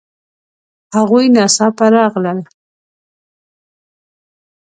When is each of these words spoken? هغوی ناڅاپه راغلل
هغوی 0.95 1.25
ناڅاپه 1.35 1.85
راغلل 1.93 2.39